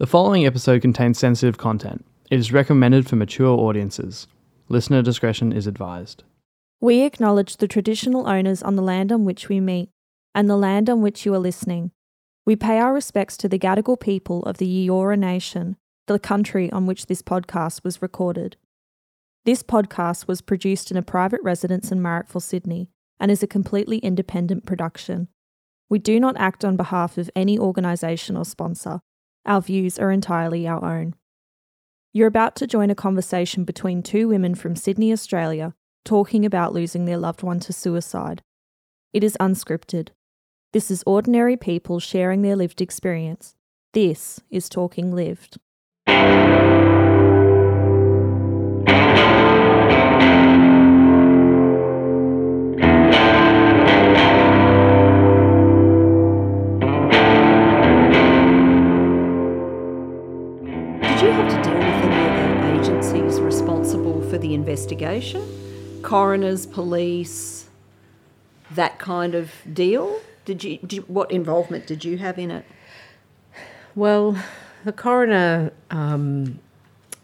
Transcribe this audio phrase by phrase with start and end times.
[0.00, 2.06] The following episode contains sensitive content.
[2.30, 4.26] It is recommended for mature audiences.
[4.70, 6.24] Listener discretion is advised.
[6.80, 9.90] We acknowledge the traditional owners on the land on which we meet
[10.34, 11.90] and the land on which you are listening.
[12.46, 15.76] We pay our respects to the Gadigal people of the Eora Nation,
[16.06, 18.56] the country on which this podcast was recorded.
[19.44, 22.88] This podcast was produced in a private residence in Marrickville, Sydney,
[23.20, 25.28] and is a completely independent production.
[25.90, 29.02] We do not act on behalf of any organisation or sponsor.
[29.46, 31.14] Our views are entirely our own.
[32.12, 37.04] You're about to join a conversation between two women from Sydney, Australia, talking about losing
[37.04, 38.42] their loved one to suicide.
[39.12, 40.08] It is unscripted.
[40.72, 43.54] This is ordinary people sharing their lived experience.
[43.92, 45.58] This is Talking Lived.
[63.80, 65.42] Responsible for the investigation?
[66.02, 67.70] Coroners, police,
[68.72, 70.20] that kind of deal?
[70.44, 72.66] Did you, did, what involvement did you have in it?
[73.94, 74.36] Well,
[74.84, 76.58] the coroner, um,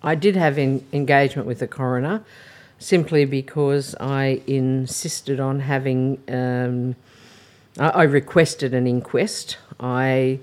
[0.02, 2.24] I did have in, engagement with the coroner
[2.78, 6.96] simply because I insisted on having, um,
[7.78, 9.58] I, I requested an inquest.
[9.78, 10.40] I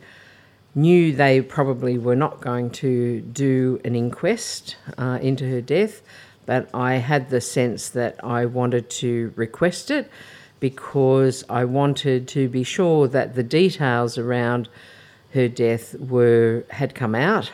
[0.75, 6.01] knew they probably were not going to do an inquest uh, into her death,
[6.45, 10.09] but I had the sense that I wanted to request it
[10.59, 14.69] because I wanted to be sure that the details around
[15.33, 17.51] her death were had come out.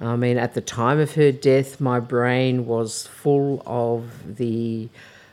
[0.00, 4.88] I mean, at the time of her death, my brain was full of the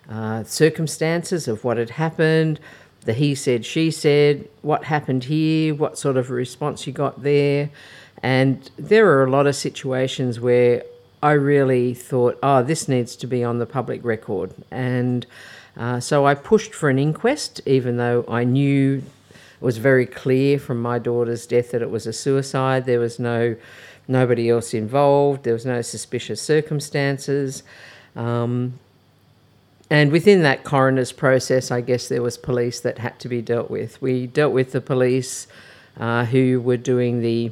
[0.10, 2.60] uh, circumstances of what had happened,
[3.06, 7.70] the he said, she said, what happened here, what sort of response you got there.
[8.22, 10.84] And there are a lot of situations where
[11.24, 14.54] I really thought, oh, this needs to be on the public record.
[14.72, 15.26] And
[15.78, 20.60] uh, so I pushed for an inquest, even though I knew it was very clear
[20.60, 22.86] from my daughter's death that it was a suicide.
[22.86, 23.56] There was no
[24.08, 25.44] nobody else involved.
[25.44, 27.64] There was no suspicious circumstances.
[28.16, 28.80] Um,
[29.90, 33.72] and within that coroner's process, I guess there was police that had to be dealt
[33.72, 34.02] with.
[34.02, 35.48] We dealt with the police
[36.00, 37.52] uh, who were doing the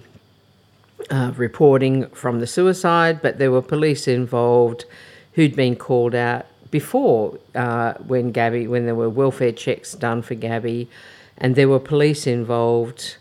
[1.10, 4.86] uh, reporting from the suicide, but there were police involved
[5.34, 10.36] who'd been called out before uh, when Gabby, when there were welfare checks done for
[10.36, 10.90] Gabby,
[11.38, 13.18] and there were police involved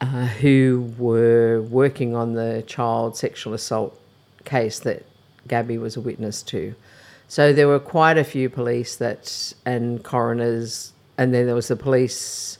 [0.00, 3.98] uh, who were working on the child sexual assault
[4.44, 5.04] case that
[5.46, 6.74] Gabby was a witness to.
[7.30, 11.76] So there were quite a few police that and coroners, and then there was the
[11.76, 12.58] police,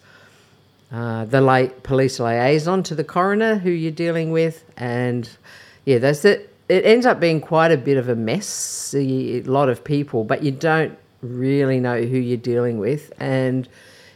[0.93, 5.29] uh, the late police liaison to the coroner who you're dealing with, and
[5.87, 6.55] yeah, that's it.
[6.69, 10.45] It ends up being quite a bit of a mess, a lot of people, but
[10.45, 13.69] you don't really know who you're dealing with, and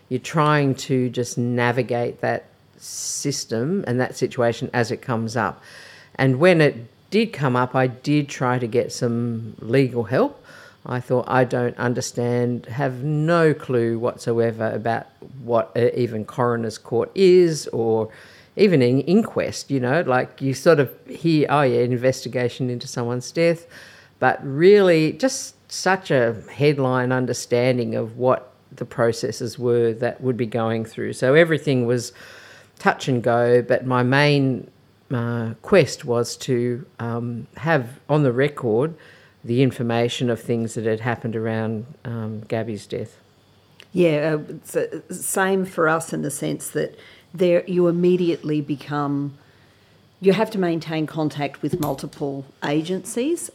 [0.09, 2.45] you're trying to just navigate that
[2.77, 5.61] system and that situation as it comes up.
[6.15, 6.77] And when it
[7.11, 10.43] did come up, I did try to get some legal help.
[10.87, 15.07] I thought I don't understand, have no clue whatsoever about
[15.43, 18.11] what even coroner's court is or
[18.57, 23.33] even an inquest, you know, like you sort of hear, oh yeah, investigation into someone's
[23.33, 23.67] death,
[24.19, 30.47] but really just such a headline understanding of what the processes were that would be
[30.47, 31.15] going through.
[31.15, 32.13] So everything was
[32.79, 34.71] touch and go, but my main
[35.11, 38.95] uh, quest was to um, have on the record
[39.45, 43.19] the information of things that had happened around um, Gabby's death.
[43.93, 44.39] Yeah,
[44.75, 46.99] uh, same for us in the sense that
[47.33, 49.37] there you immediately become
[50.21, 53.51] you have to maintain contact with multiple agencies.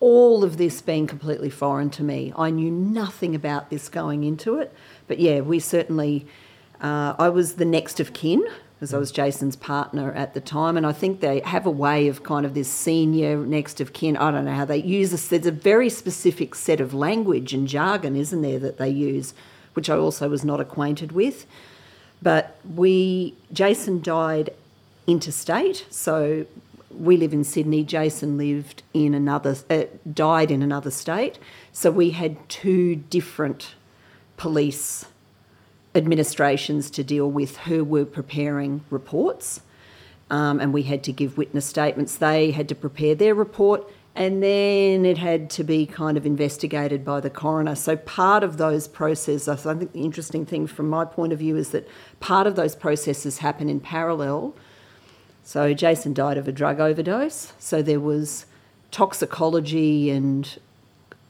[0.00, 2.32] All of this being completely foreign to me.
[2.36, 4.72] I knew nothing about this going into it,
[5.06, 6.26] but yeah, we certainly.
[6.80, 8.46] Uh, I was the next of kin
[8.78, 10.76] because I was Jason's partner at the time.
[10.76, 14.16] And I think they have a way of kind of this senior next of kin.
[14.16, 15.26] I don't know how they use this.
[15.26, 19.34] There's a very specific set of language and jargon, isn't there, that they use,
[19.74, 21.44] which I also was not acquainted with.
[22.22, 24.50] But we, Jason died
[25.08, 26.46] interstate, so
[26.96, 27.82] we live in Sydney.
[27.82, 31.40] Jason lived in another, uh, died in another state.
[31.72, 33.74] So we had two different
[34.36, 35.06] police
[35.98, 39.60] administrations to deal with who were preparing reports.
[40.30, 42.16] Um, and we had to give witness statements.
[42.16, 47.04] They had to prepare their report, and then it had to be kind of investigated
[47.04, 47.74] by the coroner.
[47.74, 51.56] So part of those processes, I think the interesting thing from my point of view
[51.56, 51.88] is that
[52.20, 54.54] part of those processes happen in parallel.
[55.44, 57.52] So Jason died of a drug overdose.
[57.58, 58.44] So there was
[58.90, 60.58] toxicology and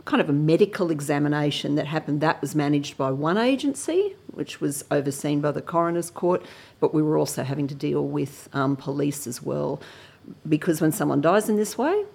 [0.09, 2.23] kind of a medical examination that happened.
[2.23, 6.43] That was managed by one agency, which was overseen by the coroner's court,
[6.81, 9.83] but we were also having to deal with um, police as well.
[10.49, 12.07] Because when someone dies in this way,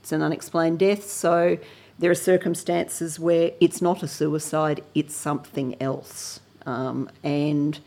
[0.00, 1.08] it's an unexplained death.
[1.08, 1.58] So
[1.96, 6.40] there are circumstances where it's not a suicide, it's something else.
[6.66, 7.78] Um, and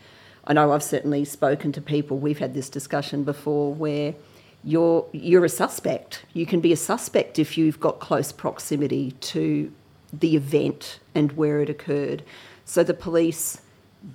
[0.46, 4.14] I know I've certainly spoken to people, we've had this discussion before, where
[4.64, 6.24] you're, you're a suspect.
[6.32, 9.72] You can be a suspect if you've got close proximity to
[10.12, 12.22] the event and where it occurred.
[12.64, 13.60] So the police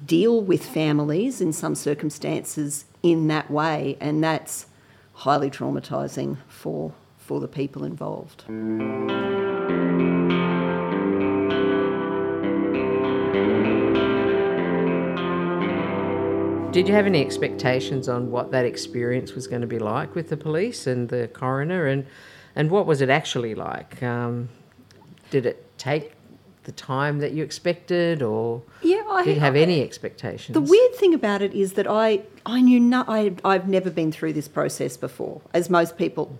[0.06, 4.68] deal with families in some circumstances in that way, and that's
[5.14, 8.44] highly traumatising for, for the people involved.
[16.78, 20.30] Did you have any expectations on what that experience was going to be like with
[20.30, 22.06] the police and the coroner, and
[22.56, 24.04] and what was it actually like?
[24.04, 24.50] Um,
[25.32, 26.12] did it take
[26.66, 30.54] the time that you expected, or Yeah, I did you have I- any expectations?
[30.54, 34.12] The weird thing about it is that I, I knew no, I, I've never been
[34.12, 36.38] through this process before, as most people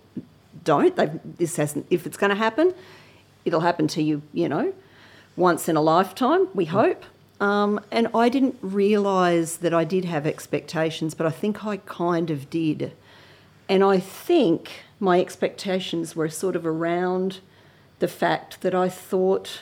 [0.62, 0.94] don't.
[0.94, 1.86] They've, this hasn't.
[1.90, 2.74] If it's going to happen,
[3.44, 4.22] it'll happen to you.
[4.32, 4.72] You know,
[5.34, 6.46] once in a lifetime.
[6.54, 7.02] We hope.
[7.40, 12.30] Um, and I didn't realise that I did have expectations, but I think I kind
[12.30, 12.92] of did.
[13.68, 17.40] And I think my expectations were sort of around
[18.00, 19.60] the fact that I thought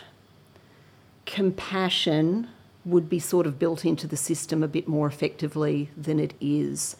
[1.26, 2.48] compassion
[2.84, 6.96] would be sort of built into the system a bit more effectively than it is.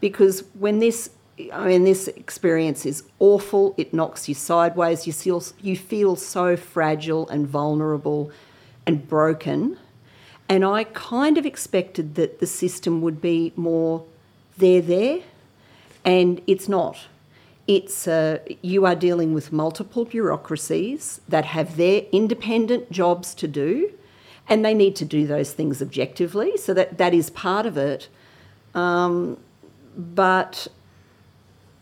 [0.00, 1.10] Because when this,
[1.52, 6.56] I mean, this experience is awful, it knocks you sideways, you feel, you feel so
[6.56, 8.30] fragile and vulnerable
[8.86, 9.78] and broken.
[10.50, 14.04] And I kind of expected that the system would be more
[14.58, 15.20] there, there,
[16.04, 17.06] and it's not.
[17.68, 23.92] It's uh, you are dealing with multiple bureaucracies that have their independent jobs to do,
[24.48, 26.56] and they need to do those things objectively.
[26.56, 28.08] So that that is part of it.
[28.74, 29.38] Um,
[29.96, 30.66] but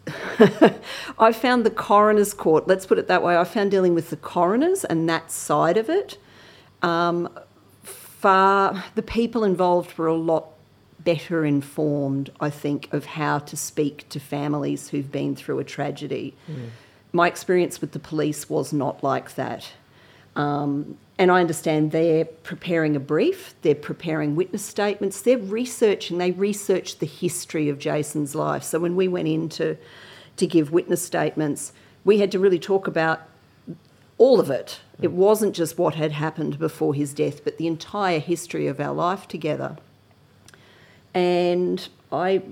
[1.18, 2.68] I found the coroner's court.
[2.68, 3.38] Let's put it that way.
[3.38, 6.18] I found dealing with the coroners and that side of it.
[6.82, 7.30] Um,
[8.18, 10.46] far the people involved were a lot
[11.04, 16.34] better informed, I think, of how to speak to families who've been through a tragedy.
[17.12, 19.70] My experience with the police was not like that.
[20.34, 26.32] Um, and I understand they're preparing a brief, they're preparing witness statements, they're researching, they
[26.32, 28.62] researched the history of Jason's life.
[28.62, 29.76] So when we went in to,
[30.36, 31.72] to give witness statements,
[32.04, 33.22] we had to really talk about
[34.16, 34.80] all of it.
[35.00, 38.92] It wasn't just what had happened before his death, but the entire history of our
[38.92, 39.76] life together.
[41.14, 42.42] And I,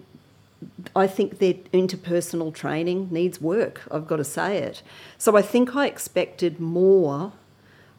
[0.95, 3.83] I think their interpersonal training needs work.
[3.91, 4.83] I've got to say it.
[5.19, 7.33] So I think I expected more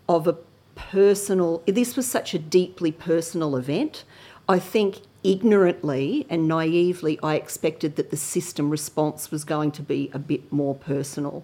[0.07, 0.37] of a
[0.75, 1.61] personal.
[1.65, 4.05] This was such a deeply personal event.
[4.47, 10.09] I think ignorantly and naively, I expected that the system response was going to be
[10.13, 11.43] a bit more personal.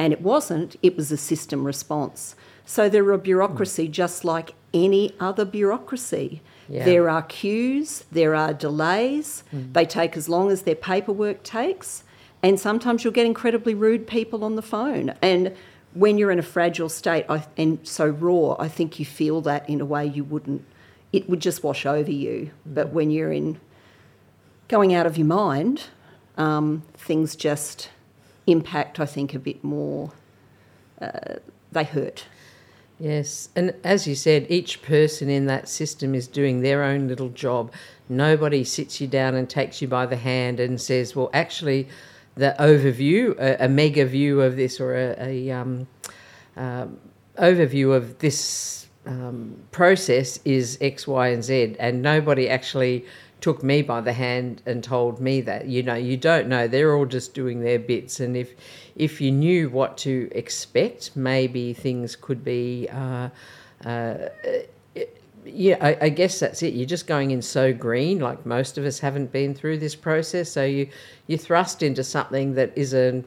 [0.00, 2.34] And it wasn't, it was a system response.
[2.64, 3.92] So there are a bureaucracy hmm.
[3.92, 6.40] just like any other bureaucracy.
[6.70, 6.86] Yeah.
[6.86, 9.72] There are queues, there are delays, hmm.
[9.72, 12.02] they take as long as their paperwork takes,
[12.42, 15.12] and sometimes you'll get incredibly rude people on the phone.
[15.20, 15.54] And
[15.92, 19.68] when you're in a fragile state I, and so raw, I think you feel that
[19.68, 20.64] in a way you wouldn't,
[21.12, 22.52] it would just wash over you.
[22.64, 22.74] Hmm.
[22.74, 23.60] But when you're in
[24.68, 25.88] going out of your mind,
[26.38, 27.90] um, things just
[28.50, 30.12] impact, I think, a bit more.
[31.00, 31.36] Uh,
[31.72, 32.26] they hurt.
[33.00, 37.30] Yes, and as you said, each person in that system is doing their own little
[37.30, 37.72] job.
[38.10, 41.88] Nobody sits you down and takes you by the hand and says, "Well, actually,
[42.34, 45.88] the overview, a, a mega view of this, or a, a um,
[46.58, 46.98] um,
[47.38, 53.06] overview of this um, process is X, Y, and Z," and nobody actually
[53.40, 56.94] took me by the hand and told me that you know you don't know they're
[56.94, 58.20] all just doing their bits.
[58.20, 58.54] And if
[58.96, 63.30] if you knew what to expect maybe things could be uh,
[63.84, 64.28] uh,
[65.44, 66.74] yeah I, I guess that's it.
[66.74, 70.50] You're just going in so green like most of us haven't been through this process.
[70.50, 70.88] So you
[71.26, 73.26] you thrust into something that isn't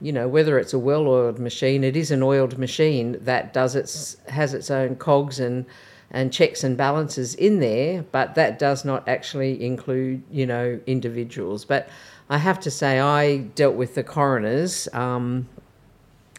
[0.00, 4.16] you know whether it's a well-oiled machine it is an oiled machine that does its
[4.28, 5.64] has its own cogs and
[6.12, 11.64] and checks and balances in there, but that does not actually include, you know, individuals.
[11.64, 11.88] But
[12.30, 15.48] I have to say, I dealt with the coroners um,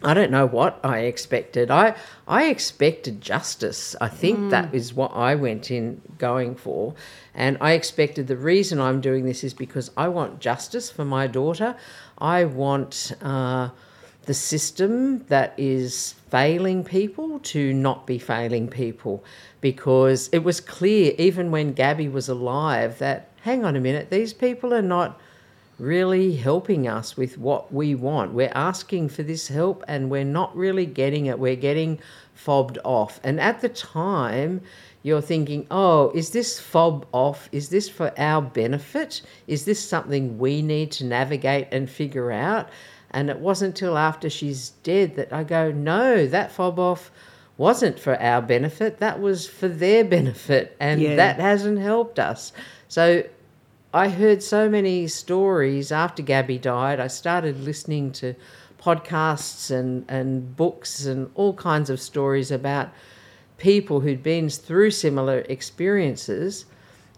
[0.03, 1.71] I don't know what I expected.
[1.71, 1.95] I
[2.27, 3.95] I expected justice.
[4.01, 6.93] I think that is what I went in going for,
[7.33, 11.27] and I expected the reason I'm doing this is because I want justice for my
[11.27, 11.75] daughter.
[12.17, 13.69] I want uh,
[14.25, 19.23] the system that is failing people to not be failing people,
[19.61, 24.33] because it was clear even when Gabby was alive that hang on a minute, these
[24.33, 25.19] people are not
[25.79, 28.33] really helping us with what we want.
[28.33, 31.37] We're asking for this help and we're not really getting it.
[31.39, 31.99] We're getting
[32.33, 33.19] fobbed off.
[33.23, 34.61] And at the time,
[35.01, 37.49] you're thinking, oh, is this fob off?
[37.51, 39.21] Is this for our benefit?
[39.47, 42.69] Is this something we need to navigate and figure out?
[43.13, 47.11] And it wasn't till after she's dead that I go, no, that fob off
[47.57, 48.97] wasn't for our benefit.
[48.97, 50.75] That was for their benefit.
[50.79, 51.15] And Yeah.
[51.15, 52.51] that hasn't helped us.
[52.87, 53.23] So
[53.93, 56.99] I heard so many stories after Gabby died.
[56.99, 58.33] I started listening to
[58.81, 62.89] podcasts and, and books and all kinds of stories about
[63.57, 66.65] people who'd been through similar experiences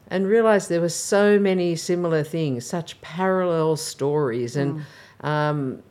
[0.10, 4.56] and realized there were so many similar things, such parallel stories.
[4.56, 4.82] And mm.
[5.25, 5.82] Um,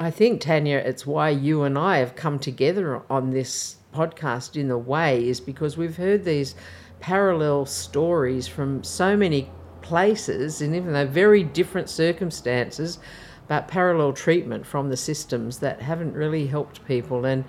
[0.00, 4.70] I think, Tanya, it's why you and I have come together on this podcast in
[4.70, 6.54] a way, is because we've heard these
[6.98, 9.50] parallel stories from so many
[9.82, 12.98] places, and even though very different circumstances,
[13.46, 17.26] but parallel treatment from the systems that haven't really helped people.
[17.26, 17.44] And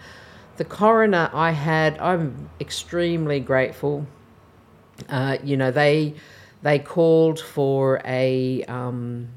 [0.57, 4.05] the coroner I had, I'm extremely grateful.
[5.07, 6.15] Uh, you know, they
[6.63, 9.29] they called for a um,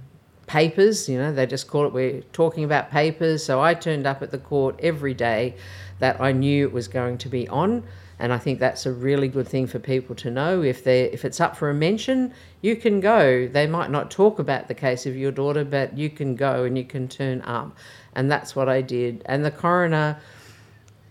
[0.52, 1.09] papers.
[1.09, 1.94] You know, they just call it.
[1.94, 3.42] We're talking about papers.
[3.42, 5.54] So I turned up at the court every day
[5.99, 7.82] that I knew it was going to be on,
[8.18, 10.62] and I think that's a really good thing for people to know.
[10.62, 13.49] If they if it's up for a mention, you can go.
[13.49, 16.76] They might not talk about the case of your daughter, but you can go and
[16.76, 17.75] you can turn up,
[18.14, 19.23] and that's what I did.
[19.25, 20.18] And the coroner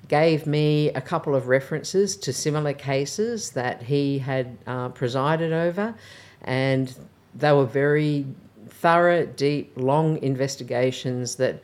[0.07, 5.95] gave me a couple of references to similar cases that he had uh, presided over,
[6.43, 6.93] and
[7.33, 8.25] they were very
[8.81, 11.61] thorough, deep, long investigations that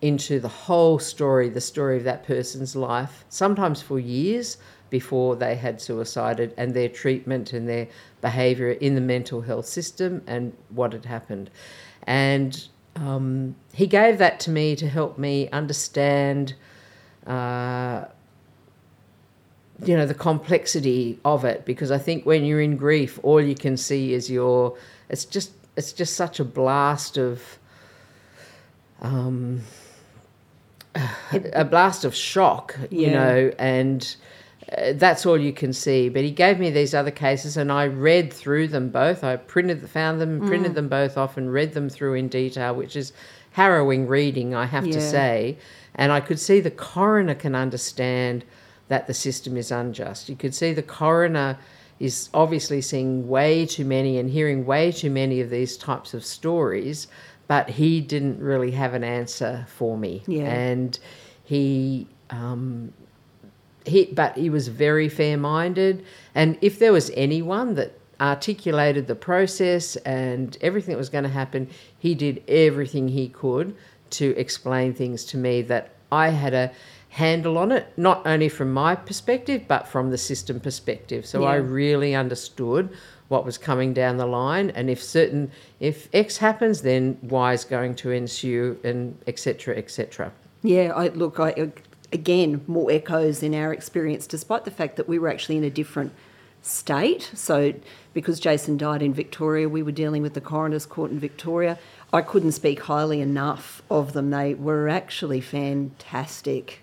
[0.00, 4.56] into the whole story, the story of that person's life, sometimes for years
[4.90, 7.86] before they had suicided, and their treatment and their
[8.20, 11.50] behaviour in the mental health system and what had happened.
[12.04, 12.66] And
[12.96, 16.54] um, he gave that to me to help me understand
[17.26, 18.04] uh,
[19.84, 23.54] you know the complexity of it because I think when you're in grief, all you
[23.54, 24.76] can see is your.
[25.08, 27.58] It's just it's just such a blast of.
[29.00, 29.62] Um,
[31.52, 33.12] a blast of shock, you Yeah.
[33.12, 34.16] know, and
[34.76, 36.08] uh, that's all you can see.
[36.08, 39.24] But he gave me these other cases, and I read through them both.
[39.24, 42.94] I printed, found them, printed them both off, and read them through in detail, which
[42.96, 43.12] is
[43.52, 45.58] harrowing reading, I have to say.
[45.96, 48.44] And I could see the coroner can understand
[48.88, 50.28] that the system is unjust.
[50.28, 51.58] You could see the coroner
[52.00, 56.24] is obviously seeing way too many and hearing way too many of these types of
[56.24, 57.06] stories,
[57.46, 60.22] but he didn't really have an answer for me.
[60.26, 60.44] Yeah.
[60.44, 60.98] And
[61.44, 62.92] he um,
[63.84, 69.96] he but he was very fair-minded and if there was anyone that articulated the process
[69.96, 73.76] and everything that was going to happen he did everything he could
[74.10, 76.70] to explain things to me that i had a
[77.14, 81.54] handle on it not only from my perspective but from the system perspective so i
[81.54, 82.88] really understood
[83.28, 87.64] what was coming down the line and if certain if x happens then y is
[87.64, 90.32] going to ensue and etc etc
[90.64, 91.72] Yeah, I look, I
[92.10, 95.70] again more echoes in our experience, despite the fact that we were actually in a
[95.70, 96.12] different
[96.62, 97.30] state.
[97.34, 97.74] So,
[98.14, 101.78] because Jason died in Victoria, we were dealing with the coroner's court in Victoria.
[102.14, 104.30] I couldn't speak highly enough of them.
[104.30, 106.80] They were actually fantastic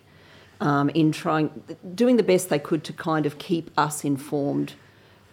[0.61, 1.49] um, in trying,
[1.93, 4.73] doing the best they could to kind of keep us informed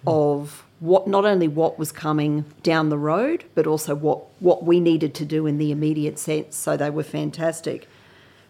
[0.07, 4.81] of what not only what was coming down the road, but also what what we
[4.81, 6.57] needed to do in the immediate sense.
[6.57, 7.89] So they were fantastic.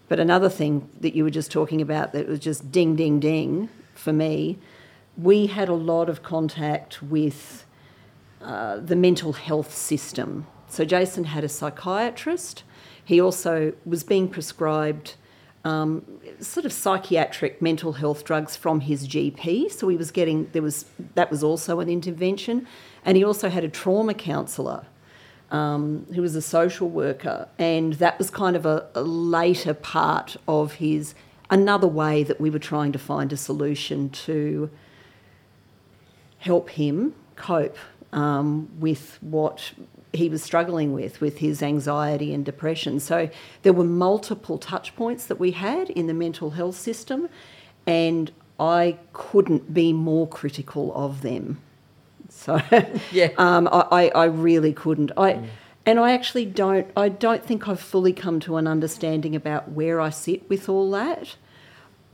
[0.08, 3.68] But another thing that you were just talking about that was just ding, ding, ding
[3.94, 4.58] for me,
[5.16, 7.66] we had a lot of contact with
[8.40, 10.46] uh, the mental health system.
[10.68, 12.62] So Jason had a psychiatrist.
[13.04, 15.14] He also was being prescribed
[15.68, 16.04] um,
[16.40, 19.70] sort of psychiatric mental health drugs from his GP.
[19.70, 22.66] So he was getting there was that was also an intervention,
[23.04, 24.86] and he also had a trauma counsellor
[25.50, 30.36] um, who was a social worker, and that was kind of a, a later part
[30.46, 31.14] of his
[31.50, 34.70] another way that we were trying to find a solution to
[36.38, 37.76] help him cope
[38.12, 39.72] um, with what
[40.12, 43.00] he was struggling with, with his anxiety and depression.
[43.00, 43.28] So
[43.62, 47.28] there were multiple touch points that we had in the mental health system,
[47.86, 51.60] and I couldn't be more critical of them.
[52.28, 52.60] So
[53.12, 53.30] Yeah.
[53.38, 55.12] um, I, I, I really couldn't.
[55.16, 55.48] I
[55.86, 56.90] and I actually don't.
[56.96, 60.90] I don't think I've fully come to an understanding about where I sit with all
[60.90, 61.36] that.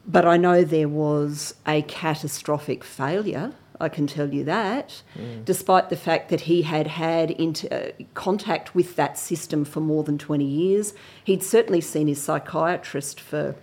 [0.06, 3.52] But I know there was a catastrophic failure.
[3.80, 5.02] I can tell you that,
[5.44, 10.04] despite the fact that he had had inter- uh, contact with that system for more
[10.04, 10.94] than 20 years.
[11.24, 13.56] He'd certainly seen his psychiatrist for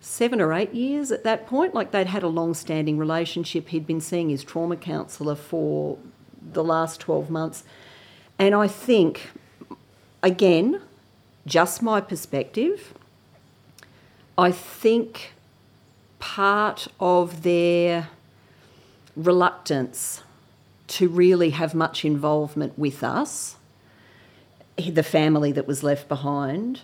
[0.00, 1.74] seven or eight years at that point.
[1.74, 3.68] Like they'd had a long standing relationship.
[3.68, 5.98] He'd been seeing his trauma counsellor for
[6.40, 7.62] the last 12 months.
[8.38, 9.30] And I think,
[10.22, 10.80] again,
[11.46, 12.92] just my perspective,
[14.36, 15.32] I think
[16.18, 18.08] part of their
[19.16, 20.22] reluctance
[20.88, 23.56] to really have much involvement with us,
[24.76, 26.80] the family that was left behind,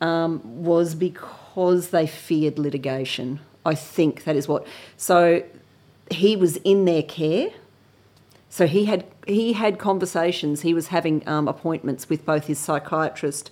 [0.00, 3.40] um, was because they feared litigation.
[3.64, 4.66] I think that is what.
[4.96, 5.42] So
[6.10, 7.50] he was in their care.
[8.48, 10.62] So he had he had conversations.
[10.62, 13.50] He was having um, appointments with both his psychiatrist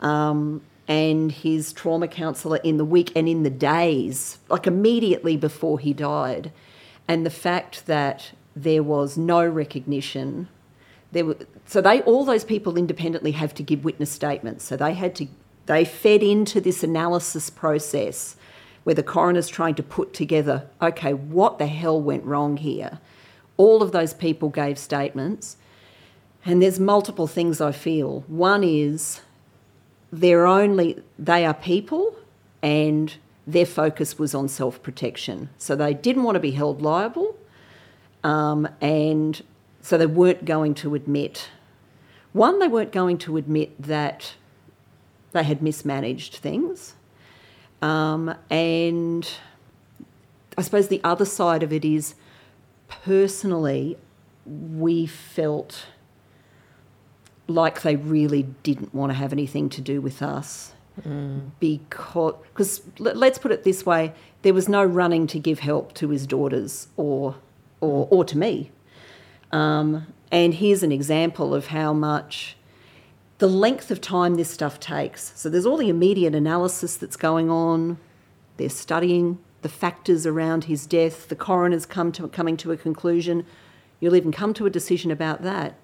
[0.00, 5.78] um, and his trauma counsellor in the week and in the days, like immediately before
[5.78, 6.52] he died.
[7.10, 10.46] And the fact that there was no recognition,
[11.10, 11.36] there were
[11.66, 14.62] so they all those people independently have to give witness statements.
[14.62, 15.26] So they had to
[15.66, 18.36] they fed into this analysis process
[18.84, 23.00] where the coroner's trying to put together, okay, what the hell went wrong here?
[23.56, 25.56] All of those people gave statements.
[26.46, 28.20] And there's multiple things I feel.
[28.28, 29.20] One is
[30.12, 32.14] they're only they are people
[32.62, 33.16] and
[33.52, 35.48] their focus was on self-protection.
[35.58, 37.36] So they didn't want to be held liable.
[38.22, 39.42] Um, and
[39.80, 41.48] so they weren't going to admit
[42.32, 44.34] one, they weren't going to admit that
[45.32, 46.94] they had mismanaged things.
[47.82, 49.28] Um, and
[50.56, 52.14] I suppose the other side of it is
[52.88, 53.96] personally,
[54.46, 55.86] we felt
[57.48, 60.72] like they really didn't want to have anything to do with us.
[61.60, 64.12] Because, because let's put it this way,
[64.42, 67.36] there was no running to give help to his daughters or,
[67.80, 68.70] or, or to me.
[69.52, 72.56] Um, and here's an example of how much
[73.38, 75.32] the length of time this stuff takes.
[75.34, 77.98] So there's all the immediate analysis that's going on.
[78.58, 81.28] They're studying the factors around his death.
[81.28, 83.46] The coroner's come to coming to a conclusion.
[83.98, 85.74] You'll even come to a decision about that.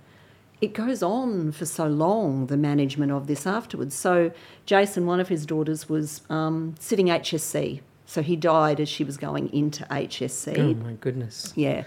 [0.61, 3.95] It goes on for so long, the management of this afterwards.
[3.95, 4.33] So
[4.65, 7.81] Jason, one of his daughters, was um, sitting HSC.
[8.07, 10.59] So he died as she was going into HSC.
[10.59, 11.53] Oh my goodness.
[11.57, 11.85] Yeah.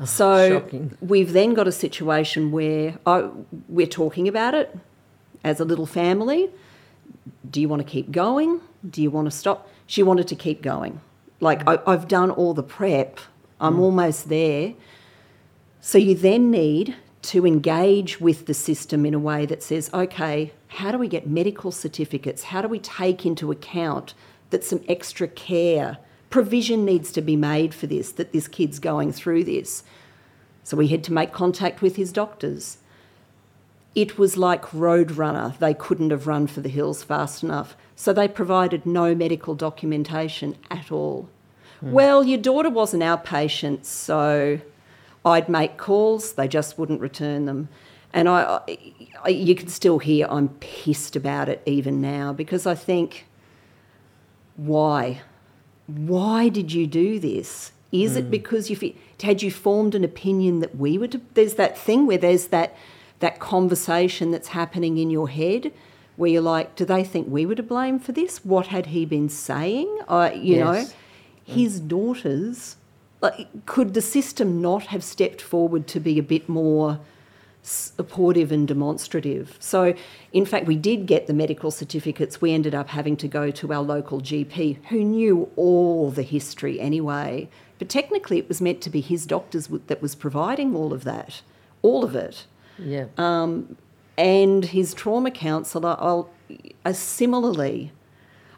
[0.00, 0.96] Ah, so shocking.
[1.00, 4.76] we've then got a situation where oh, we're talking about it
[5.44, 6.50] as a little family.
[7.48, 8.60] Do you want to keep going?
[8.88, 9.68] Do you want to stop?
[9.86, 11.00] She wanted to keep going.
[11.40, 11.82] Like, mm.
[11.86, 13.18] I, I've done all the prep,
[13.60, 13.80] I'm mm.
[13.80, 14.74] almost there.
[15.80, 20.52] So you then need to engage with the system in a way that says, okay,
[20.68, 22.44] how do we get medical certificates?
[22.44, 24.14] How do we take into account
[24.50, 25.98] that some extra care,
[26.30, 29.82] provision needs to be made for this, that this kid's going through this?
[30.64, 32.78] So we had to make contact with his doctors.
[33.94, 35.58] It was like Roadrunner.
[35.58, 37.76] They couldn't have run for the hills fast enough.
[37.96, 41.28] So they provided no medical documentation at all.
[41.80, 41.92] Hmm.
[41.92, 44.60] Well, your daughter was an outpatient, so
[45.24, 47.68] I'd make calls, they just wouldn't return them.
[48.12, 48.60] And I,
[49.24, 53.26] I, you can still hear I'm pissed about it even now because I think,
[54.56, 55.22] why?
[55.86, 57.72] Why did you do this?
[57.92, 58.30] Is it mm.
[58.30, 61.08] because you fe- had you formed an opinion that we were?
[61.08, 62.76] To, there's that thing where there's that
[63.18, 65.72] that conversation that's happening in your head
[66.16, 68.44] where you're like, do they think we were to blame for this?
[68.44, 70.00] What had he been saying?
[70.08, 70.94] I, you know, Yes.
[71.44, 72.76] his daughters.
[73.22, 76.98] Like, could the system not have stepped forward to be a bit more
[77.62, 79.56] supportive and demonstrative?
[79.60, 79.94] So,
[80.32, 82.40] in fact, we did get the medical certificates.
[82.40, 86.80] We ended up having to go to our local GP, who knew all the history
[86.80, 87.48] anyway.
[87.78, 91.42] But technically, it was meant to be his doctors that was providing all of that,
[91.82, 92.46] all of it
[92.78, 93.06] Yeah.
[94.18, 96.28] and his trauma counsellor I'll,
[96.84, 97.92] uh, similarly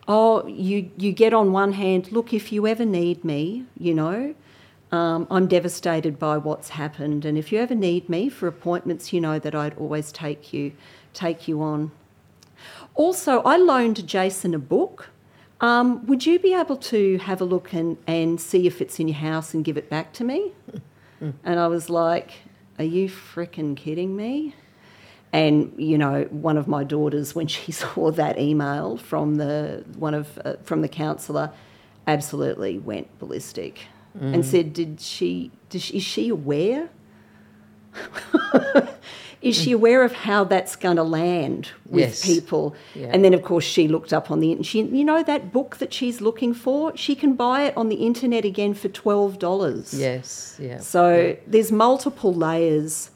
[0.08, 4.34] oh you you get on one hand look if you ever need me you know
[4.92, 9.20] um, i'm devastated by what's happened and if you ever need me for appointments you
[9.20, 10.72] know that i'd always take you
[11.12, 11.90] take you on.
[12.94, 15.08] Also i loaned jason a book.
[15.60, 19.06] Um, would you be able to have a look and, and see if it's in
[19.06, 20.52] your house and give it back to me?
[21.44, 22.32] And i was like
[22.80, 24.56] Are you fricking kidding me?
[25.32, 30.14] And you know, one of my daughters, when she saw that email from the one
[30.14, 31.50] of uh, from the counsellor,
[32.06, 33.86] absolutely went ballistic
[34.18, 34.34] Mm.
[34.34, 35.50] and said, "Did she?
[35.70, 36.88] Did she is she aware?
[39.42, 42.24] is she aware of how that's going to land with Yes.
[42.24, 43.08] people?" Yeah.
[43.12, 44.66] And then, of course, she looked up on the internet.
[44.66, 47.96] She, you know, that book that she's looking for, she can buy it on the
[47.96, 49.94] internet again for twelve dollars.
[49.94, 50.78] Yes, yeah.
[50.78, 53.10] So there's multiple layers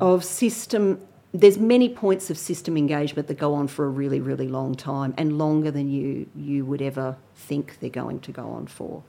[0.00, 1.00] of system.
[1.34, 5.12] There's many points of system engagement that go on for a really, really long time,
[5.18, 9.02] and longer than you you would ever think they're going to go on for.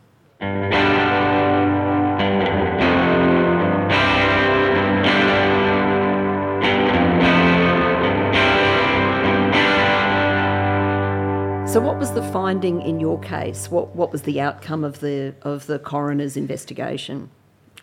[11.71, 13.71] So, what was the finding in your case?
[13.71, 17.29] What what was the outcome of the of the coroner's investigation?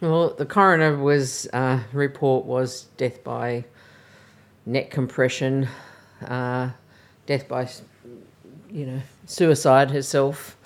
[0.03, 3.65] Well, the coroner was uh, report was death by
[4.67, 5.69] neck compression,
[6.27, 6.71] uh,
[7.25, 7.69] death by,
[8.71, 10.57] you know, suicide herself,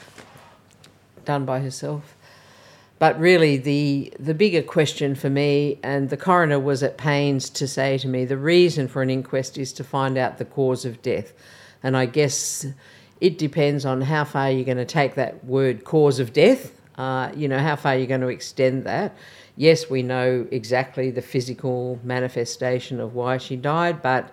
[1.24, 2.16] done by herself.
[2.98, 7.66] But really, the the bigger question for me, and the coroner was at pains to
[7.66, 11.00] say to me, the reason for an inquest is to find out the cause of
[11.00, 11.32] death,
[11.82, 12.66] and I guess
[13.20, 16.72] it depends on how far you're going to take that word cause of death.
[16.98, 19.16] Uh, you know, how far you're going to extend that.
[19.56, 24.32] Yes, we know exactly the physical manifestation of why she died, but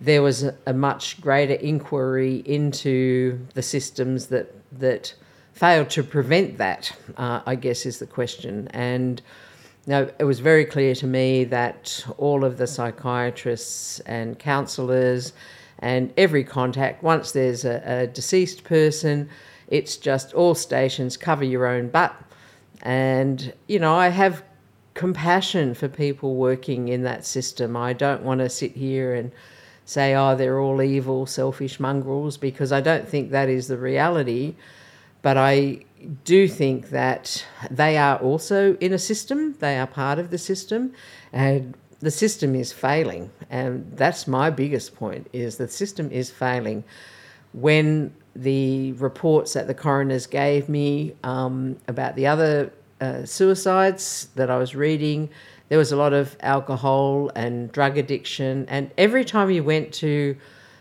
[0.00, 5.14] there was a, a much greater inquiry into the systems that that
[5.52, 6.92] failed to prevent that.
[7.16, 9.22] Uh, I guess is the question, and
[9.86, 15.32] now it was very clear to me that all of the psychiatrists and counsellors
[15.78, 19.28] and every contact, once there's a, a deceased person,
[19.68, 22.14] it's just all stations cover your own butt.
[22.86, 24.44] And, you know, I have
[24.94, 27.76] compassion for people working in that system.
[27.76, 29.32] I don't want to sit here and
[29.84, 34.54] say, oh, they're all evil, selfish mongrels, because I don't think that is the reality.
[35.20, 35.80] But I
[36.22, 40.92] do think that they are also in a system, they are part of the system,
[41.32, 43.32] and the system is failing.
[43.50, 46.84] And that's my biggest point is the system is failing.
[47.52, 54.50] When the reports that the coroners gave me um, about the other uh, suicides that
[54.50, 55.30] I was reading,
[55.68, 58.66] there was a lot of alcohol and drug addiction.
[58.68, 60.36] And every time you went to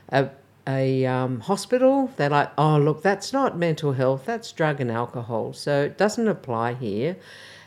[0.10, 0.30] a,
[0.68, 5.54] a um, hospital, they're like, oh, look, that's not mental health, that's drug and alcohol.
[5.54, 7.18] So it doesn't apply here.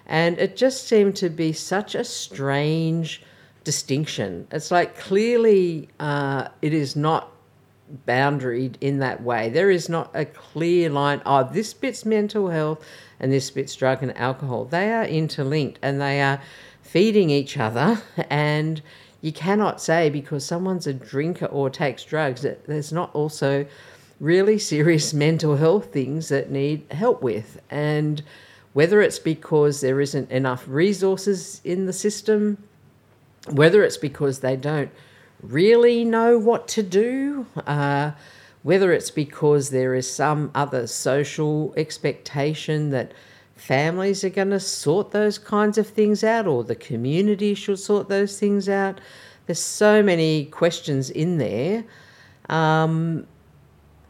[0.07, 3.23] And it just seemed to be such a strange
[3.65, 4.47] distinction.
[4.51, 7.31] It's like clearly uh, it is not
[8.07, 9.51] boundaried in that way.
[9.51, 12.85] There is not a clear line, oh, this bit's mental health
[13.21, 14.65] and this bit's drug and alcohol.
[14.65, 16.41] They are interlinked and they are
[16.83, 18.01] feeding each other.
[18.31, 18.83] And
[19.21, 23.67] you cannot say because someone's a drinker or takes drugs that there's not also
[24.21, 27.61] really serious mental health things that need help with.
[27.71, 28.23] And
[28.73, 32.63] whether it's because there isn't enough resources in the system,
[33.51, 34.91] whether it's because they don't
[35.43, 38.13] really know what to do, uh,
[38.69, 43.13] whether it's because there is some other social expectation that
[43.57, 48.11] families are going to sort those kinds of things out or the community should sort
[48.11, 49.01] those things out.
[49.47, 51.83] There's so many questions in there.
[52.51, 53.27] Um,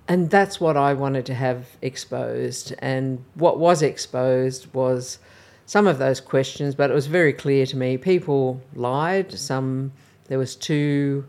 [0.08, 2.74] and that's what I wanted to have exposed.
[2.80, 5.20] And what was exposed was
[5.66, 9.38] some of those questions, but it was very clear to me people lied.
[9.38, 9.92] Some
[10.24, 11.24] there was two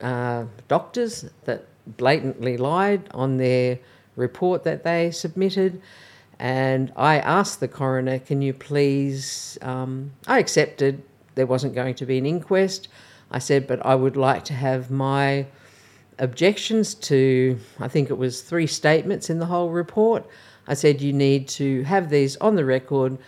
[0.00, 3.78] uh, doctors that blatantly lied on their
[4.16, 5.80] report that they submitted.
[6.38, 9.58] And I asked the coroner, can you please?
[9.62, 11.02] Um, I accepted
[11.34, 12.88] there wasn't going to be an inquest.
[13.30, 15.46] I said, but I would like to have my
[16.18, 20.26] objections to, I think it was three statements in the whole report.
[20.68, 23.18] I said, you need to have these on the record.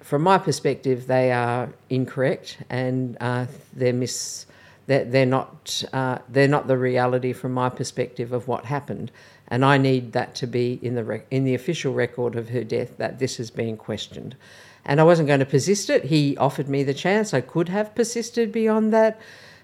[0.00, 4.46] From my perspective, they are incorrect and uh, they're mis.
[4.92, 5.82] They're, they're not.
[5.90, 9.10] Uh, they're not the reality from my perspective of what happened,
[9.48, 12.62] and I need that to be in the rec- in the official record of her
[12.62, 14.36] death that this is being questioned.
[14.84, 16.04] And I wasn't going to persist it.
[16.04, 17.32] He offered me the chance.
[17.32, 19.18] I could have persisted beyond that,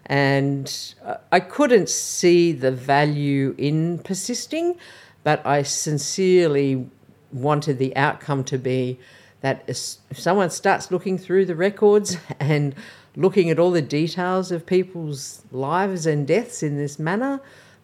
[0.06, 4.78] and uh, I couldn't see the value in persisting,
[5.24, 6.88] but I sincerely
[7.34, 8.98] wanted the outcome to be
[9.42, 9.76] that if
[10.18, 12.74] someone starts looking through the records and
[13.18, 17.40] looking at all the details of people's lives and deaths in this manner,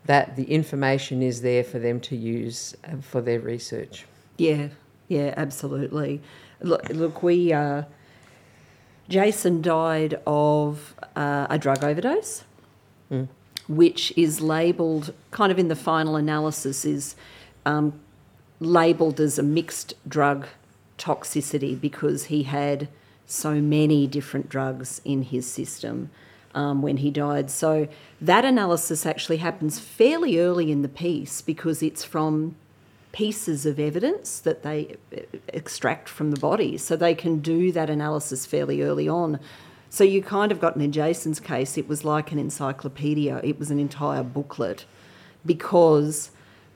[0.07, 4.07] that the information is there for them to use uh, for their research.
[4.38, 4.68] Yeah,
[5.09, 6.23] yeah, absolutely.
[6.61, 7.83] Look, look we uh,
[9.09, 12.44] Jason died of uh, a drug overdose,
[13.68, 17.16] which is labelled, kind of in the final analysis, is
[17.66, 17.99] um,
[18.61, 20.47] labelled as a mixed drug
[20.99, 22.88] toxicity because he had
[23.26, 26.10] so many different drugs in his system
[26.54, 27.50] um, when he died.
[27.50, 27.88] So
[28.20, 32.56] that analysis actually happens fairly early in the piece because it's from
[33.12, 36.76] pieces of evidence that they uh, extract from the body.
[36.76, 39.38] So they can do that analysis fairly early on.
[39.88, 43.70] So you kind of got in Jason's case, it was like an encyclopedia, it was
[43.70, 44.84] an entire booklet
[45.46, 46.32] because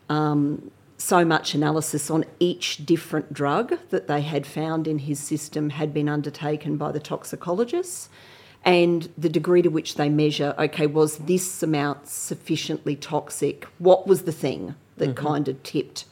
[0.08, 5.70] um, so much analysis on each different drug that they had found in his system
[5.70, 8.08] had been undertaken by the toxicologists
[8.64, 13.64] and the degree to which they measure okay was this amount sufficiently toxic?
[13.78, 16.04] What was the thing that kind of tipped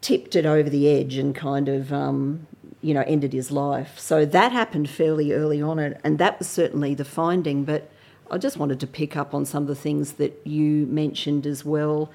[0.00, 2.46] tipped it over the edge and kind of um,
[2.80, 3.98] you know ended his life?
[3.98, 7.90] So that happened fairly early on and that was certainly the finding but
[8.30, 11.64] i just wanted to pick up on some of the things that you mentioned as
[11.64, 12.10] well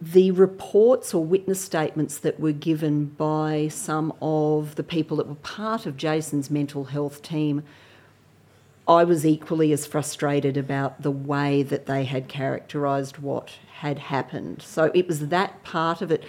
[0.00, 5.36] the reports or witness statements that were given by some of the people that were
[5.36, 7.62] part of Jason's mental health team,
[8.86, 14.62] I was equally as frustrated about the way that they had characterised what had happened.
[14.62, 16.22] So it was that part of it.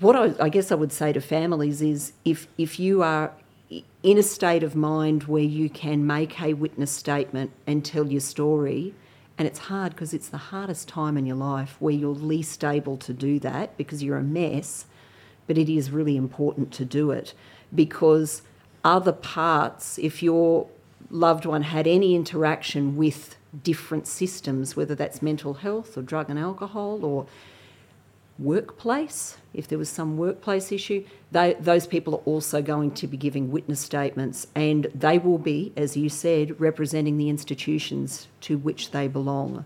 [0.00, 3.32] What I, I guess I would say to families is if, if you are
[4.02, 8.20] in a state of mind where you can make a witness statement and tell your
[8.20, 8.94] story,
[9.40, 12.98] and it's hard because it's the hardest time in your life where you're least able
[12.98, 14.84] to do that because you're a mess,
[15.46, 17.32] but it is really important to do it
[17.74, 18.42] because
[18.84, 20.66] other parts, if your
[21.10, 26.38] loved one had any interaction with different systems, whether that's mental health or drug and
[26.38, 27.26] alcohol or
[28.40, 33.16] workplace, if there was some workplace issue, they, those people are also going to be
[33.16, 38.90] giving witness statements and they will be, as you said, representing the institutions to which
[38.90, 39.64] they belong.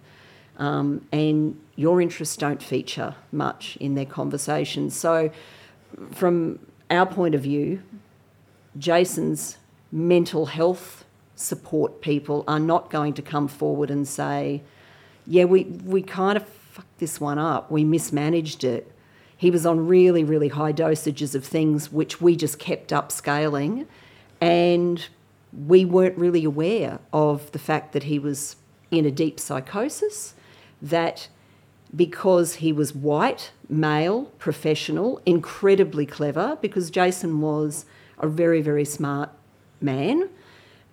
[0.56, 4.94] Um, and your interests don't feature much in their conversations.
[4.94, 5.30] So,
[6.12, 6.60] from
[6.90, 7.82] our point of view,
[8.78, 9.58] Jason's
[9.90, 11.04] mental health
[11.36, 14.62] support people are not going to come forward and say,
[15.26, 18.90] yeah, we, we kind of fucked this one up, we mismanaged it.
[19.36, 23.86] He was on really, really high dosages of things which we just kept upscaling,
[24.40, 25.06] and
[25.66, 28.56] we weren't really aware of the fact that he was
[28.90, 30.34] in a deep psychosis,
[30.82, 31.28] that
[31.94, 37.84] because he was white, male, professional, incredibly clever, because Jason was
[38.18, 39.30] a very, very smart
[39.80, 40.28] man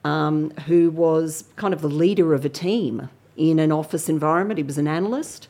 [0.04, 4.60] um, who was kind of the leader of a team in an office environment.
[4.60, 5.48] He was an analyst.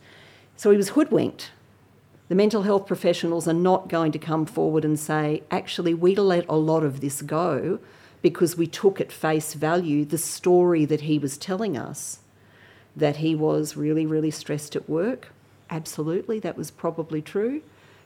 [0.61, 1.49] So he was hoodwinked.
[2.29, 6.45] The mental health professionals are not going to come forward and say, actually, we let
[6.47, 7.79] a lot of this go
[8.21, 12.19] because we took at face value the story that he was telling us
[12.95, 15.29] that he was really, really stressed at work.
[15.71, 17.63] Absolutely, that was probably true.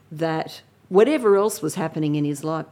[0.09, 2.67] That whatever else was happening in his life,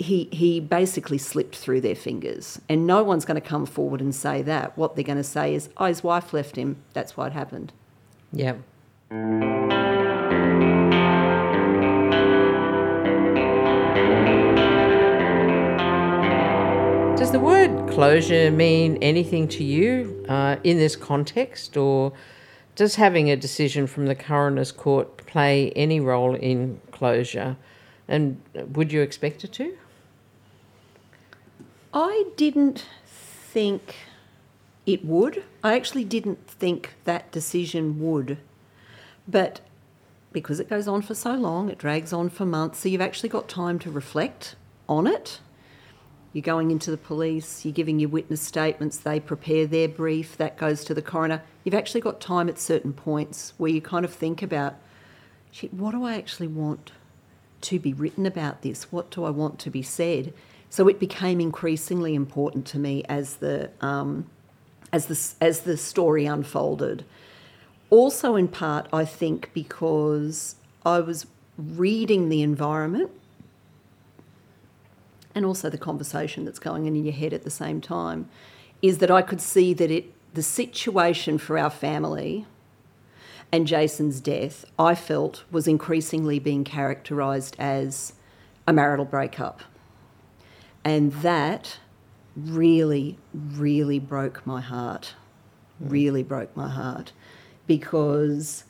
[0.00, 2.58] he, he basically slipped through their fingers.
[2.70, 4.76] And no one's going to come forward and say that.
[4.78, 6.82] What they're going to say is, oh, his wife left him.
[6.94, 7.74] That's what happened.
[8.32, 8.54] Yeah.
[17.18, 22.14] Does the word closure mean anything to you uh, in this context, or
[22.74, 27.58] does having a decision from the coroner's court play any role in closure?
[28.08, 28.40] And
[28.72, 29.76] would you expect it to?
[31.92, 33.96] I didn't think
[34.86, 35.42] it would.
[35.62, 38.38] I actually didn't think that decision would.
[39.26, 39.60] But
[40.32, 43.28] because it goes on for so long, it drags on for months, so you've actually
[43.28, 44.54] got time to reflect
[44.88, 45.40] on it.
[46.32, 50.56] You're going into the police, you're giving your witness statements, they prepare their brief, that
[50.56, 51.42] goes to the coroner.
[51.64, 54.76] You've actually got time at certain points where you kind of think about,
[55.72, 56.92] what do I actually want
[57.62, 58.92] to be written about this?
[58.92, 60.32] What do I want to be said?
[60.70, 64.30] So it became increasingly important to me as the um,
[64.92, 67.04] as the as the story unfolded.
[67.90, 70.54] Also, in part, I think because
[70.86, 71.26] I was
[71.58, 73.10] reading the environment
[75.34, 78.28] and also the conversation that's going on in your head at the same time,
[78.80, 82.46] is that I could see that it the situation for our family
[83.52, 88.12] and Jason's death, I felt was increasingly being characterised as
[88.66, 89.62] a marital breakup.
[90.84, 91.78] And that
[92.36, 95.14] really, really broke my heart.
[95.78, 95.88] Hmm.
[95.88, 97.12] Really broke my heart
[97.66, 98.64] because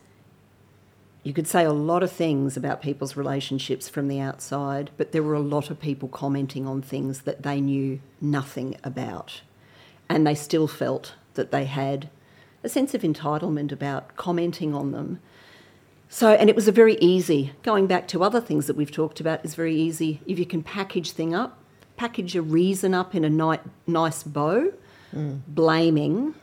[1.22, 5.22] you could say a lot of things about people's relationships from the outside, but there
[5.22, 9.42] were a lot of people commenting on things that they knew nothing about.
[10.08, 12.08] And they still felt that they had
[12.64, 15.20] a sense of entitlement about commenting on them.
[16.08, 19.20] So, and it was a very easy, going back to other things that we've talked
[19.20, 20.20] about, is very easy.
[20.26, 21.59] If you can package thing up,
[22.00, 24.72] package a reason up in a ni- nice bow,
[25.14, 25.38] mm.
[25.46, 26.34] blaming,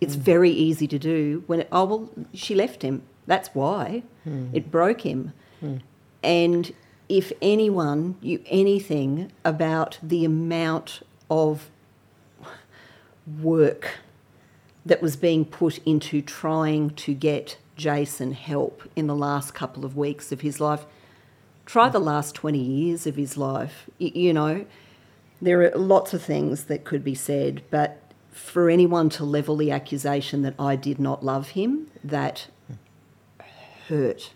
[0.00, 0.18] it's mm.
[0.32, 3.00] very easy to do when, it, oh, well, she left him.
[3.28, 4.02] That's why.
[4.26, 4.50] Mm.
[4.52, 5.32] It broke him.
[5.62, 5.82] Mm.
[6.24, 6.74] And
[7.08, 11.70] if anyone knew anything about the amount of
[13.40, 13.98] work
[14.84, 19.96] that was being put into trying to get Jason help in the last couple of
[19.96, 20.84] weeks of his life.
[21.66, 23.88] Try the last 20 years of his life.
[23.98, 24.66] You know,
[25.44, 28.00] there are lots of things that could be said, but
[28.32, 32.48] for anyone to level the accusation that I did not love him, that
[33.88, 34.32] hurt.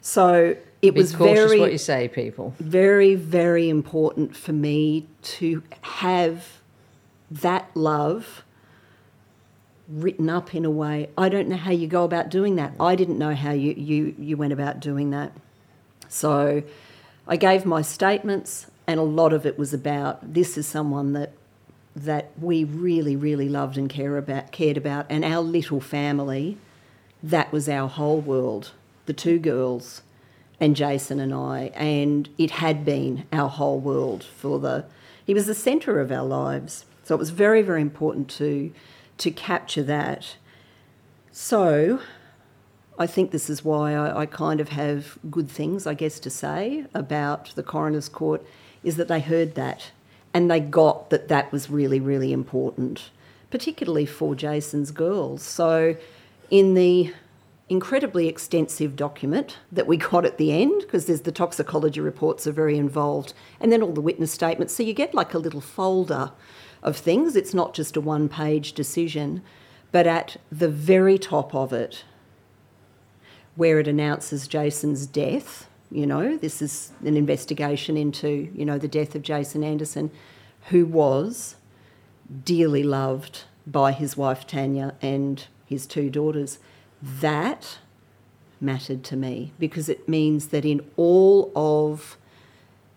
[0.00, 2.54] So it Be was very what you say, people.
[2.58, 6.60] Very, very important for me to have
[7.30, 8.44] that love
[9.88, 11.08] written up in a way.
[11.16, 12.74] I don't know how you go about doing that.
[12.78, 15.32] I didn't know how you, you, you went about doing that.
[16.08, 16.62] So
[17.26, 21.32] I gave my statements, and a lot of it was about this is someone that
[21.94, 26.56] that we really, really loved and care about, cared about, and our little family,
[27.22, 28.72] that was our whole world.
[29.04, 30.00] The two girls
[30.58, 34.86] and Jason and I, and it had been our whole world for the.
[35.24, 38.72] He was the centre of our lives, so it was very, very important to
[39.18, 40.36] to capture that.
[41.30, 42.00] So
[42.98, 46.30] I think this is why I, I, kind of have good things, I guess, to
[46.30, 48.44] say about the coroner's court
[48.84, 49.90] is that they heard that
[50.34, 53.10] and they got that that was really, really important,
[53.50, 55.42] particularly for Jason's girls.
[55.42, 55.96] So
[56.50, 57.12] in the
[57.68, 62.52] incredibly extensive document that we got at the end, because there's the toxicology reports are
[62.52, 64.74] very involved, and then all the witness statements.
[64.74, 66.32] So you get like a little folder
[66.82, 67.36] of things.
[67.36, 69.42] It's not just a one page decision,
[69.90, 72.04] but at the very top of it,
[73.54, 78.88] where it announces Jason's death, you know, this is an investigation into, you know, the
[78.88, 80.10] death of Jason Anderson,
[80.68, 81.56] who was
[82.44, 86.58] dearly loved by his wife Tanya and his two daughters.
[87.02, 87.78] That
[88.60, 92.16] mattered to me because it means that in all of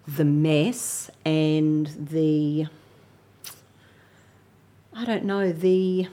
[0.08, 2.68] the mess and the
[4.98, 6.08] I don't know, the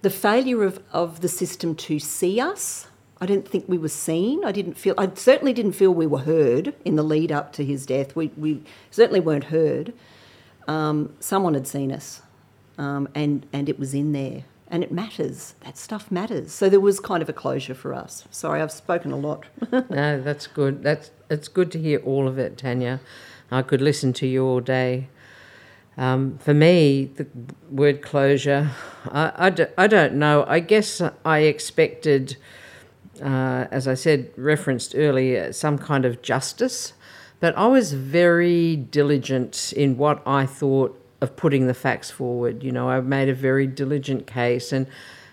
[0.00, 2.88] the failure of, of the system to see us.
[3.22, 4.44] I didn't think we were seen.
[4.44, 7.64] I didn't feel I certainly didn't feel we were heard in the lead up to
[7.64, 8.16] his death.
[8.16, 9.92] We we certainly weren't heard.
[10.66, 12.22] Um, someone had seen us,
[12.78, 15.54] um, and and it was in there, and it matters.
[15.60, 16.50] That stuff matters.
[16.50, 18.24] So there was kind of a closure for us.
[18.32, 19.46] Sorry, I've spoken a lot.
[19.88, 20.82] no, that's good.
[20.82, 23.00] That's it's good to hear all of it, Tanya.
[23.52, 25.06] I could listen to you all day.
[25.96, 27.26] Um, for me, the
[27.70, 28.70] word closure,
[29.06, 30.44] I, I, do, I don't know.
[30.48, 32.36] I guess I expected,
[33.20, 36.92] uh, as I said, referenced earlier, some kind of justice,
[37.40, 42.62] but I was very diligent in what I thought of putting the facts forward.
[42.62, 44.86] You know, I made a very diligent case, and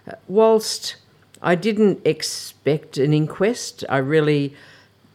[0.07, 0.95] uh, whilst
[1.41, 4.55] I didn't expect an inquest, I really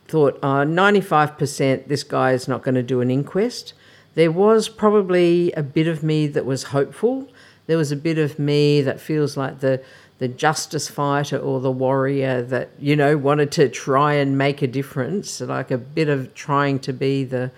[0.07, 3.75] thought, uh, 95% this guy is not going to do an inquest
[4.15, 7.29] there was probably a bit of me that was hopeful.
[7.67, 9.83] There was a bit of me that feels like the
[10.25, 14.67] the justice fighter or the warrior that you know wanted to try and make a
[14.67, 17.51] difference, like a bit of trying to be the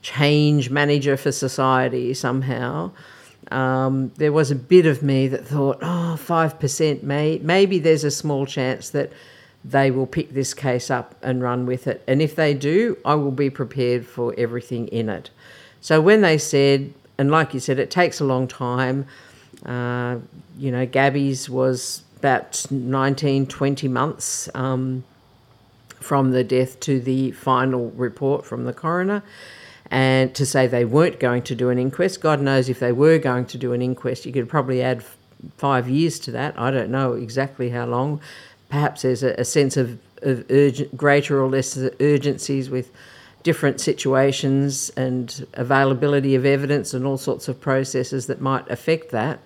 [0.00, 2.92] change manager for society somehow.
[3.50, 8.12] Um, there was a bit of me that thought, oh, 5% may, maybe there's a
[8.12, 9.10] small chance that
[9.64, 12.04] they will pick this case up and run with it.
[12.06, 15.30] And if they do, I will be prepared for everything in it.
[15.80, 19.06] So when they said, and like you said, it takes a long time.
[19.64, 20.18] Uh,
[20.58, 25.04] you know, Gabby's was about 19, 20 months um,
[26.00, 29.22] from the death to the final report from the coroner.
[29.90, 33.18] And to say they weren't going to do an inquest, God knows if they were
[33.18, 35.04] going to do an inquest, you could probably add
[35.56, 36.58] five years to that.
[36.58, 38.20] I don't know exactly how long.
[38.70, 42.90] Perhaps there's a, a sense of, of urgent, greater or less urgencies with
[43.44, 49.38] different situations and availability of evidence and all sorts of processes that might affect that.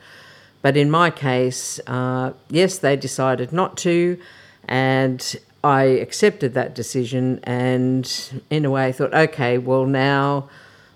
[0.62, 4.18] But in my case, uh, yes, they decided not to,
[4.66, 8.10] and I accepted that decision and,
[8.50, 10.48] in a way, thought, okay, well, now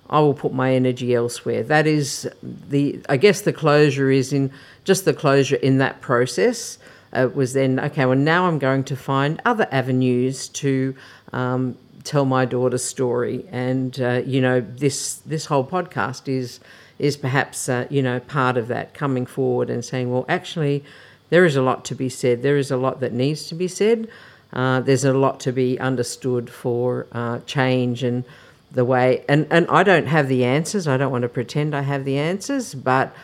[0.09, 1.65] I will put my energy elsewhere.
[1.65, 4.53] That is the, I guess, the closure is in
[4.85, 6.79] just the closure in that process.
[7.13, 8.05] it was then okay.
[8.05, 10.95] Well, now I'm going to find other avenues to
[11.33, 16.61] um, tell my daughter's story, and uh, you know this this whole podcast is
[16.99, 20.85] is perhaps uh, you know part of that coming forward and saying, well, actually,
[21.31, 22.43] there is a lot to be said.
[22.43, 24.09] There is a lot that needs to be said.
[24.53, 28.25] Uh, there's a lot to be understood for uh, change and
[28.71, 29.25] the way.
[29.29, 30.87] And and I don't have the answers.
[30.87, 33.15] I don't want to pretend I have the answers, but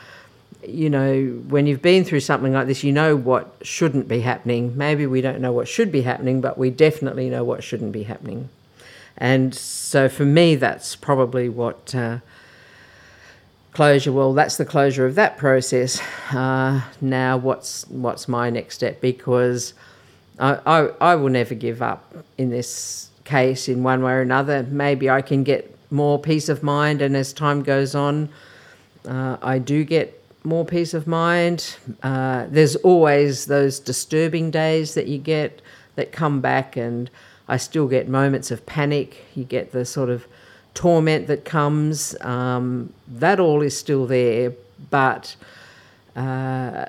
[0.66, 4.76] you know, when you've been through something like this, you know what shouldn't be happening.
[4.76, 8.02] Maybe we don't know what should be happening, but we definitely know what shouldn't be
[8.02, 8.48] happening.
[9.18, 12.18] And so for me, that's probably what uh,
[13.72, 14.12] closure.
[14.12, 16.00] Well, that's the closure of that process.
[16.30, 19.00] Uh, now, what's what's my next step?
[19.00, 19.74] Because
[20.38, 24.62] I, I I will never give up in this case in one way or another.
[24.62, 28.28] Maybe I can get more peace of mind, and as time goes on,
[29.06, 30.14] uh, I do get
[30.44, 31.76] more peace of mind.
[32.02, 35.60] Uh, there's always those disturbing days that you get
[35.96, 37.10] that come back, and
[37.49, 39.24] I still get moments of panic.
[39.34, 40.26] You get the sort of
[40.74, 42.14] torment that comes.
[42.20, 44.53] Um, that all is still there,
[44.90, 45.34] but
[46.14, 46.86] uh,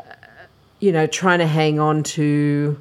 [0.80, 2.80] you know, trying to hang on to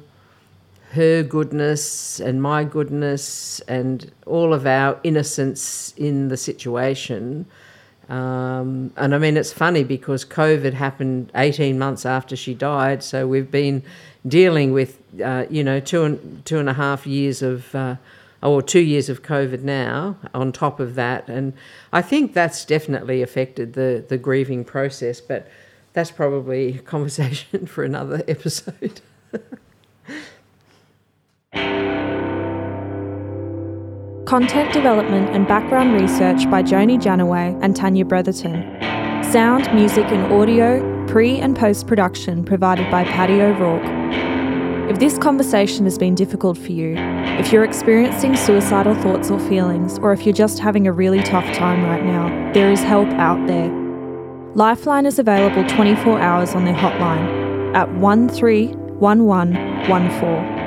[0.91, 7.45] her goodness and my goodness and all of our innocence in the situation.
[8.09, 13.27] Um, and I mean, it's funny because COVID happened 18 months after she died, so
[13.27, 13.83] we've been
[14.27, 17.95] dealing with, uh, you know, two and two and a half years of, uh,
[18.41, 21.53] or two years of COVID now on top of that, and
[21.93, 25.21] I think that's definitely affected the the grieving process.
[25.21, 25.47] But
[25.93, 29.01] that's probably a conversation for another episode.
[34.29, 38.77] Content development and background research by Joni Janaway and Tanya Bretherton.
[39.23, 43.81] Sound, music, and audio, pre and post production provided by Patty O'Rourke.
[44.87, 46.93] If this conversation has been difficult for you,
[47.39, 51.51] if you're experiencing suicidal thoughts or feelings, or if you're just having a really tough
[51.55, 53.71] time right now, there is help out there.
[54.53, 60.58] Lifeline is available 24 hours on their hotline at 131114.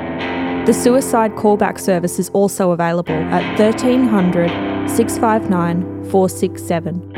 [0.65, 4.49] The suicide callback service is also available at 1300
[4.89, 7.11] 659 467.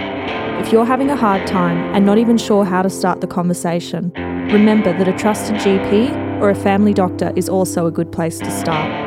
[0.60, 4.12] If you're having a hard time and not even sure how to start the conversation,
[4.52, 8.50] remember that a trusted GP or a family doctor is also a good place to
[8.50, 9.05] start.